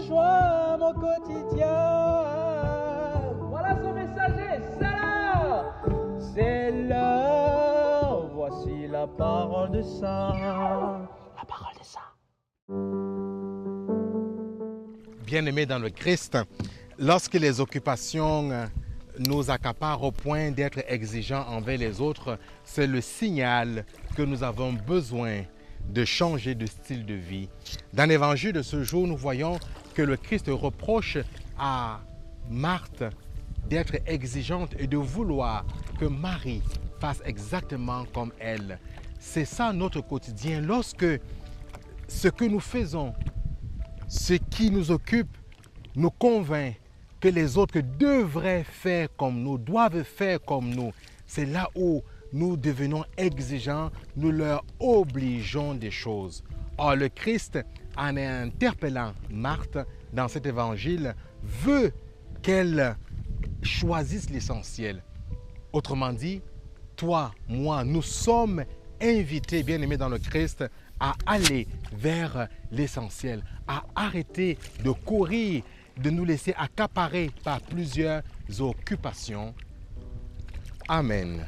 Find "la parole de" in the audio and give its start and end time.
8.88-9.82, 11.36-11.84